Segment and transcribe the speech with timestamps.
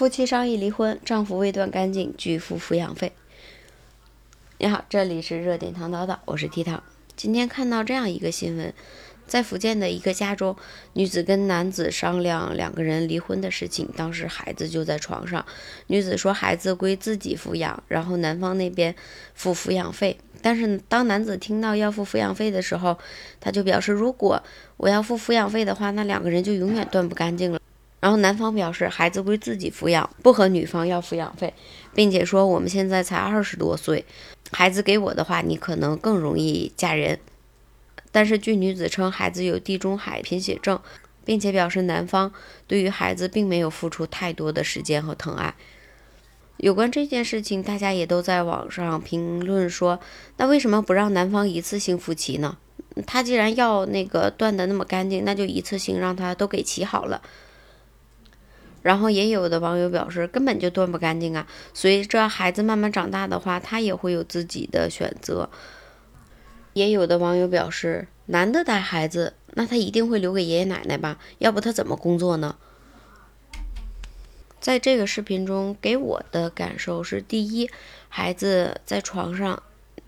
[0.00, 3.12] 夫妻商议离婚，丈夫未断干净，拒付抚养费。
[4.56, 6.82] 你好，这里是热点唐叨叨，我是 T 糖。
[7.16, 8.72] 今天看到这样一个新闻，
[9.26, 10.56] 在福建的一个家中，
[10.94, 15.44] 女子跟男子商量两个人离婚的事情，当时孩子就在床上，
[15.88, 18.94] 女子说孩子归自己抚养，然后男方那边
[19.34, 20.16] 付抚养费。
[20.40, 22.96] 但是当男子听到要付抚养费的时候，
[23.38, 24.42] 他就表示，如果
[24.78, 27.59] 我要付抚养费的话，那两个人就永远断不干净了。
[28.00, 31.52] 然后男方表示孩子归自己抚养，不和女方要抚养费，
[31.94, 34.04] 并且说我们现在才二十多岁，
[34.50, 37.18] 孩子给我的话，你可能更容易嫁人。
[38.10, 40.80] 但是据女子称，孩子有地中海贫血症，
[41.24, 42.32] 并且表示男方
[42.66, 45.54] 对于孩子并没有付出太多的时间和疼爱。
[46.56, 50.00] 有关这件事情，大家也都在网上评论说，
[50.38, 52.56] 那为什么不让男方一次性付齐呢？
[53.06, 57.22] 他既然要那个断的那么干净，那就一次性让他都给齐好了。
[58.82, 61.46] 然后也有的网友表示，根本就断不干净啊！
[61.74, 65.50] 随着孩子慢慢长大的话，他也会有自己的选择。
[66.72, 71.18] 也有的网友表示，男的带孩子，那他一定会留给爷爷奶奶吧？
[71.38, 72.56] 要不他怎么工作呢？
[74.60, 77.70] 在这个视频中，给我的感受是：第一，
[78.08, 79.62] 孩子在床上，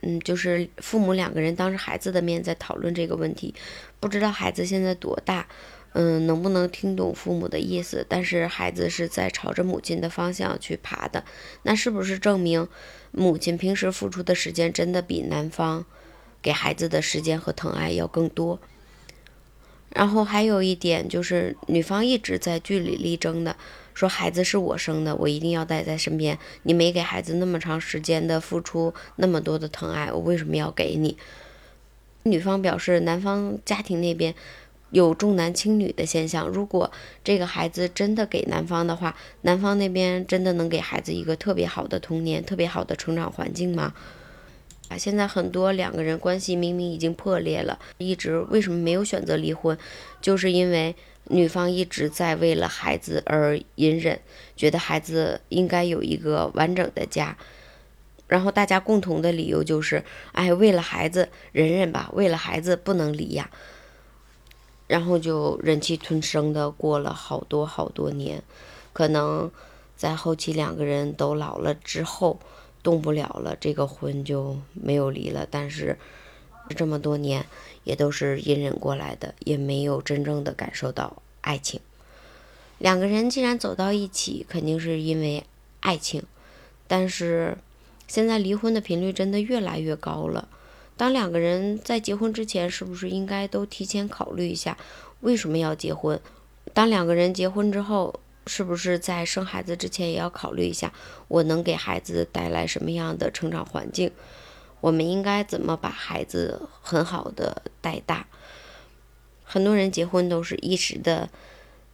[0.00, 3.54] 嗯，就是父母两个人当着孩子的面在讨论这个问题，
[4.00, 5.46] 不知道孩子现在多大。
[5.98, 8.04] 嗯，能不能听懂父母的意思？
[8.06, 11.24] 但是孩子是在朝着母亲的方向去爬的，
[11.62, 12.68] 那是不是证明
[13.12, 15.86] 母亲平时付出的时间真的比男方
[16.42, 18.60] 给孩子的时间和疼爱要更多？
[19.88, 23.56] 然后还有一点就是，女方一直在据理力争的
[23.94, 26.38] 说，孩子是我生的，我一定要带在身边。
[26.64, 31.16] 你没给孩子那么长时间的付出，那么多的疼爱，我为什么要给你？
[32.24, 34.34] 女方表示，男方家庭那边。
[34.90, 36.46] 有重男轻女的现象。
[36.48, 36.90] 如果
[37.24, 43.94] 这个孩子真的给男方的话，男方那边真的能给孩子一个特别好的童年、特别好的成长环境吗？
[44.88, 49.76] 啊，现在很多两个人关系明明已经破裂了，一直为什么没有选择离婚？
[50.20, 50.94] 就是因为
[51.24, 54.20] 女方一直在为了孩子而隐忍，
[54.56, 57.36] 觉得孩子应该有一个完整的家。
[58.28, 63.50] 然后大家共同的理由就是，哎，为了孩子忍忍吧，为了孩子不能离呀。
[64.86, 68.42] 然后就忍气吞声的过了好多好多年，
[68.92, 69.50] 可能
[69.96, 72.38] 在后期两个人都老了之后
[72.82, 75.46] 动不了了，这个婚就没有离了。
[75.50, 75.98] 但是
[76.76, 77.46] 这么多年
[77.84, 81.80] 也都是隐忍过来的，也没有真正的感受到爱情。
[82.78, 85.44] 两个人既然走到一起，肯定是因为
[85.80, 86.22] 爱情，
[86.86, 87.56] 但是
[88.06, 90.48] 现在离婚的频率真的越来越高了。
[90.96, 94.78] 当两个人在结婚之前，是不是应该都提前考虑一下
[95.20, 96.18] 为什么要结婚？
[96.72, 100.92] 当两个人结婚之后，是不是在生孩子之前也要考虑一下，
[101.28, 104.10] 我能给孩子带来什么样的成长环境？
[104.80, 108.26] 我们应该怎么把孩子很好的带大？
[109.44, 111.28] 很多人结婚都是一时的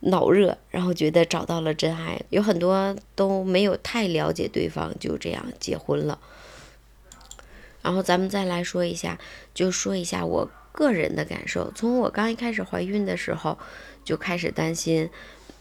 [0.00, 6.18] 脑热，然后觉得找到了真爱，有很多都没有太了解对方，就这样结婚了。
[7.88, 9.18] 然后咱们再来说一下，
[9.54, 11.72] 就说一下我个人的感受。
[11.74, 13.58] 从我刚一开始怀孕的时候，
[14.04, 15.08] 就开始担心，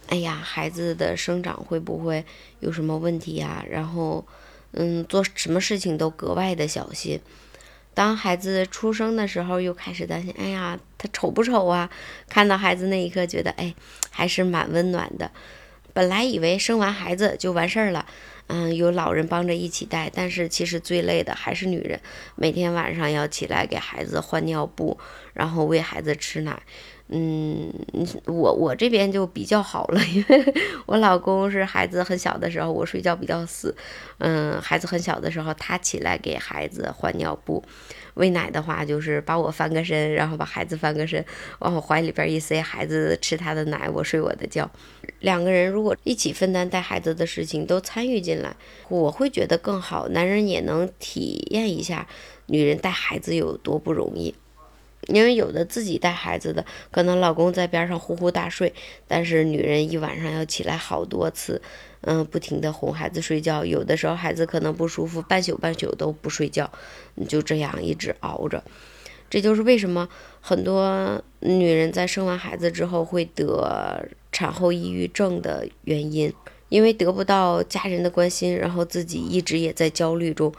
[0.10, 2.26] 哎呀，孩子的生长会不会
[2.60, 3.64] 有什么问题呀？
[3.72, 4.28] 然后，
[4.74, 7.22] 嗯，做什么事情都格外的小心。
[7.94, 11.90] 当孩子出生的时候，又开始担心，哎呀，他丑不丑啊？
[12.28, 13.74] 看到孩子那一刻，觉得哎，
[14.12, 15.32] 还是蛮温暖的。
[15.94, 18.06] 本来以为生完孩子就完事儿了。
[18.48, 22.00] 嗯，有老人帮着一起带，但是其实最累的还是女人，
[22.36, 24.98] 每天晚上要起来给孩子换尿布，
[25.34, 26.62] 然后喂孩子吃奶。
[27.10, 27.72] 嗯，
[28.26, 30.54] 我我这边就比较好了， 因为
[30.86, 33.74] 我老公是孩子很小的时候，我睡觉比较死。
[34.18, 37.64] 嗯，孩子很小的时候，他起来给孩子换尿布、
[38.16, 41.24] 喂奶的话，就是把我翻个身，然后把孩子翻个身，
[41.60, 44.70] 往我怀里边一塞，孩子吃他的奶，我睡我的觉。
[45.22, 48.54] 两个人如果一起分担带孩子的事情，都参与进来，
[48.90, 52.06] 我会觉得更好，男人也能体验一下
[52.48, 54.36] 女人带孩子有多不容易。
[55.08, 58.74] 因为有的自己带孩子的，可能老公在边上呼呼大睡，
[59.08, 61.62] 但是女人一晚上要起来好多次，
[62.02, 63.64] 嗯，不停的哄孩子睡觉。
[63.64, 66.70] 有的时候孩子可能不舒服，半宿半宿都不睡觉，
[67.28, 68.62] 就这样一直熬着。
[69.30, 70.08] 这就是为什么
[70.42, 76.32] 很多女人在生完孩子之后会得产后抑郁症的原因，
[76.70, 80.54] 因为得不到家人的关心，然后自己一直也在焦虑中。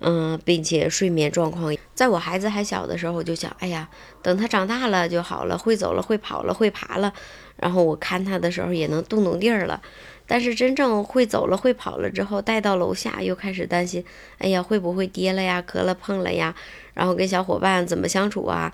[0.00, 3.88] 嗯，并且睡眠状况，在我孩子还小的时候，我就想，哎呀，
[4.22, 7.12] 等他长大了就好了，会走了，会跑了，会爬了，
[7.56, 9.82] 然后我看他的时候也能动动地儿了。
[10.30, 14.04] 但是真正会走了、会跑了之后，带到楼下又开始担心，
[14.38, 16.54] 哎呀，会不会跌了呀、磕了碰了呀？
[16.94, 18.72] 然后跟小伙伴怎么相处啊？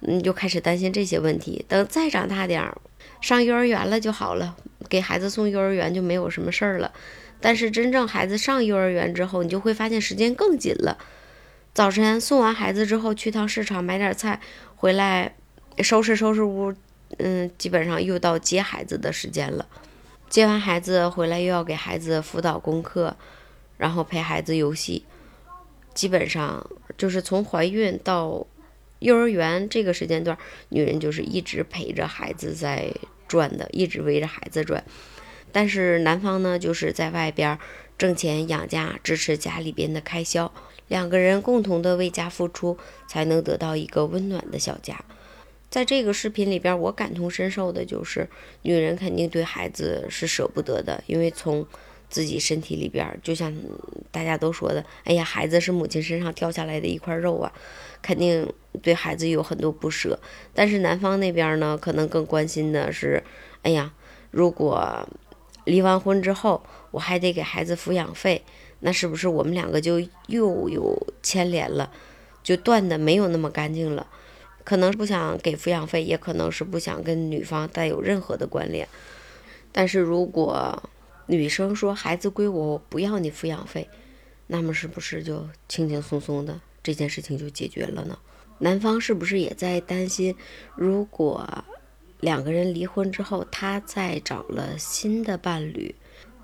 [0.00, 1.64] 嗯，就开始担心这些问题。
[1.68, 2.76] 等再长大点儿，
[3.20, 4.56] 上幼儿园了就好了，
[4.88, 6.92] 给孩子送幼儿园就没有什么事儿了。
[7.40, 10.98] 但是真正孩子上幼儿园之后，你就会发现时间更紧了。
[11.74, 14.40] 早晨送完孩子之后，去趟市场买点菜，
[14.74, 15.34] 回来
[15.78, 16.74] 收拾收拾屋，
[17.18, 19.66] 嗯，基本上又到接孩子的时间了。
[20.30, 23.16] 接完孩子回来，又要给孩子辅导功课，
[23.76, 25.04] 然后陪孩子游戏。
[25.94, 26.66] 基本上
[26.98, 28.46] 就是从怀孕到
[28.98, 30.36] 幼儿园这个时间段，
[30.70, 32.92] 女人就是一直陪着孩子在
[33.28, 34.82] 转的，一直围着孩子转。
[35.52, 37.58] 但是男方呢，就是在外边
[37.96, 40.52] 挣钱养家，支持家里边的开销，
[40.88, 42.76] 两个人共同的为家付出，
[43.08, 45.02] 才能得到一个温暖的小家。
[45.68, 48.28] 在这个视频里边，我感同身受的就是，
[48.62, 51.66] 女人肯定对孩子是舍不得的，因为从
[52.08, 53.52] 自己身体里边，就像
[54.10, 57.52] 大家都说的，哎呀，孩子是母亲身上掉下来的一块肉啊，
[58.00, 60.18] 肯定对孩子有很多不舍。
[60.54, 63.22] 但是男方那边呢，可能更关心的是，
[63.62, 63.92] 哎呀，
[64.30, 65.08] 如果。
[65.66, 66.62] 离完婚之后，
[66.92, 68.40] 我还得给孩子抚养费，
[68.78, 69.98] 那是不是我们两个就
[70.28, 71.90] 又有牵连了，
[72.40, 74.06] 就断的没有那么干净了？
[74.62, 78.86] 可能不想给抚养费，也可能是不想跟女方带有任何的关联。
[79.72, 80.80] 但是如果
[81.26, 83.88] 女生说孩子归我，我不要你抚养费，
[84.46, 88.18] 那么是不是就轻轻松松的这件事情就解决了呢？
[88.58, 90.34] 男方是不是也在担心，
[90.74, 91.64] 如果？
[92.20, 95.94] 两个人离婚之后，他再找了新的伴侣，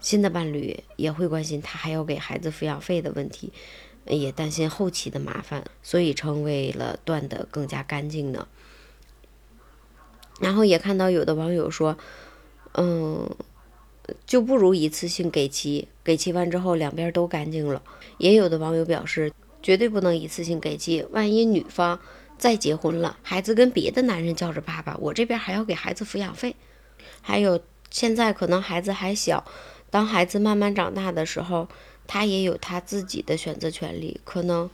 [0.01, 3.51] 新的伴侣也会关心他还要给孩子抚养费的问题，
[4.05, 8.47] 也担心后期的麻烦，所以成为了断的更加干净呢。
[10.41, 11.97] 然后也看到有的网友说，
[12.75, 13.35] 嗯，
[14.27, 17.83] 就不如一次性给齐，给齐完之后两边都干净了。
[18.19, 19.33] 也有的网友表示，
[19.63, 22.01] 绝对不能一次性给齐，万一女方。
[22.39, 26.57] 再结婚了，孩子跟别的男人叫着爸爸，我这边还要给孩子抚养费。
[27.21, 29.45] 还有现在可能孩子还小，
[29.91, 31.69] 当孩子慢慢长大的时候，
[32.09, 34.21] 他也有他自己的选择权利。
[34.25, 34.69] 可能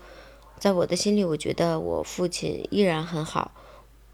[0.59, 3.53] 在我的心里，我觉得我父亲依然很好，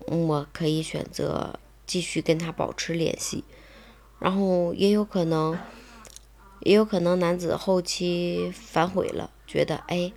[0.07, 3.45] 我可以选择继续跟他保持联系。
[4.25, 5.59] 然后也有可能，
[6.61, 10.11] 也有可能男子后期反悔了，觉得哎。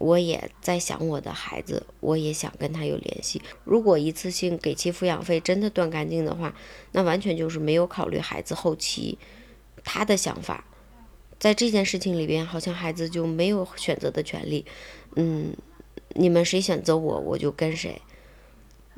[0.00, 3.40] 我也在想我的孩子，我也想跟他有联系。
[3.62, 6.52] 如果一次性给其抚养费真的断干净的话，
[6.90, 9.16] 那完全就是没有考虑孩子后期
[9.84, 10.64] 他的想法。
[11.38, 14.66] 在这件事情里边，好像孩子就没有选择的权利。
[15.14, 15.54] 嗯，
[16.16, 18.02] 你们谁选择我，我就跟谁。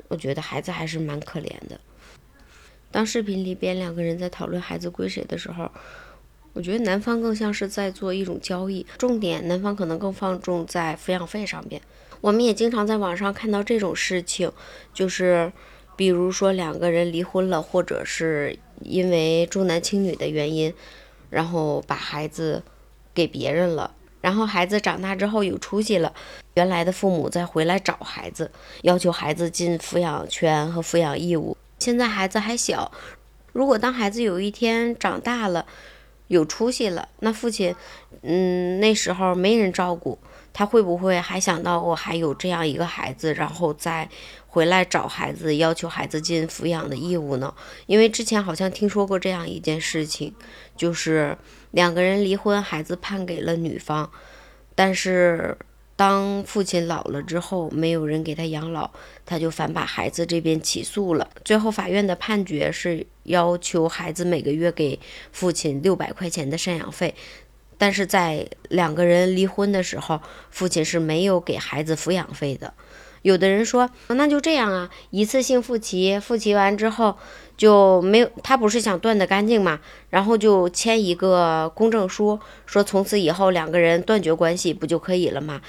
[0.07, 1.79] 我觉得孩子还是蛮可怜的。
[2.91, 5.69] 当视频里边两个人在讨论孩子归谁的时候。
[6.53, 11.79] 我觉得男方更像是在做一种交易，重点男方可能更放重在抚养费上边。
[12.19, 14.51] 我们也经常在网上看到这种事情，
[14.91, 15.51] 就是
[15.95, 20.73] 比如说两个人离婚了，或者是因为重男轻女的原因，
[21.29, 22.63] 然后把孩子
[23.13, 26.11] 给别人了，然后孩子长大之后有出息了，
[26.55, 28.49] 原来的父母再回来找孩子，
[28.81, 31.56] 要求孩子尽抚养权和抚养义务。
[31.79, 32.91] 现在孩子还小，
[33.53, 35.65] 如果当孩子有一天长大了，
[36.27, 37.75] 有出息了，那父亲，
[38.21, 40.17] 嗯，那时候没人照顾，
[40.51, 44.09] 他会不会还想到我还有这样一个孩子，然后再
[44.47, 47.53] 回来找孩子，要求孩子尽抚养的义务呢？
[47.85, 50.33] 因为之前好像听说过这样一件事情，
[50.75, 51.37] 就是
[51.71, 54.11] 两个人离婚，孩子判给了女方，
[54.75, 55.57] 但是。
[55.97, 58.91] 当父亲老了之后，没有人给他养老，
[59.25, 61.27] 他就反把孩子这边起诉了。
[61.43, 64.99] 最后法院的判决是要求孩子每个月给
[65.31, 67.15] 父亲六百块钱的赡养费，
[67.79, 72.73] 但是在两个人离婚的时候，父亲是没有给孩子抚养费的。
[73.27, 77.13] 有的人说，那就这样啊，一次性付齐，付齐完之后
[77.57, 79.81] 就没有，他不是想断的干净嘛，
[80.11, 85.59] 然后就签一个公证书，说从此以后两个人断绝关系，不就可以了吗？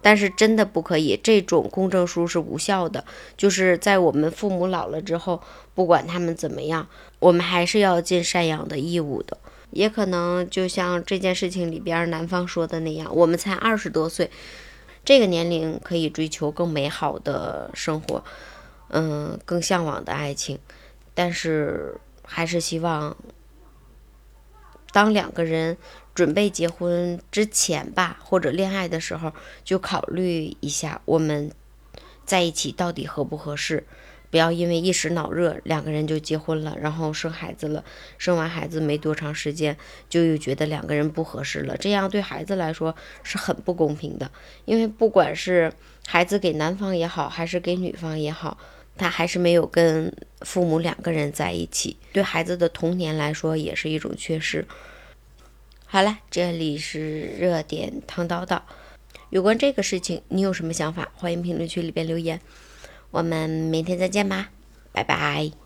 [0.00, 3.04] 但是真的不可以，这种公证书是无效的，
[3.36, 5.42] 就是在我们父母老了之后，
[5.74, 6.86] 不管他们怎么样，
[7.18, 9.36] 我们还是要尽赡养的义务的。
[9.72, 14.30] 也可能就像这件事情里边男方说的那样，我们才二十多岁。
[15.06, 18.24] 这个年龄可以追求更美好的生活，
[18.88, 20.58] 嗯，更向往的爱情，
[21.14, 21.94] 但是
[22.24, 23.16] 还是希望，
[24.92, 25.76] 当两个人
[26.12, 29.32] 准备结婚之前吧，或者恋爱的时候，
[29.62, 31.52] 就考虑一下我们
[32.24, 33.86] 在一起到底合不合适，
[34.30, 37.84] 不要因为一时脑热，两个人就结婚了，然后生孩子了，
[38.18, 39.76] 生完孩子没多长时间，
[40.08, 44.30] 就又觉得两个人不合适了，这样对孩子来说是很不公平的。
[44.64, 45.72] 因为不管是
[46.06, 48.58] 孩子给男方也好，还是给女方也好，
[48.96, 54.66] 他还是没有跟父母两个人在一起，对孩子的童年来说也是一种缺失。
[55.86, 58.60] 好了，这里是热点汤叨叨，
[59.30, 61.12] 有关这个事情，你有什么想法？
[61.14, 62.40] 欢迎评论区里边留言。
[63.10, 64.50] 我们明天再见吧，
[64.92, 65.65] 拜拜。